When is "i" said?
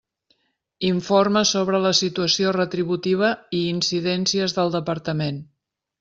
3.59-3.59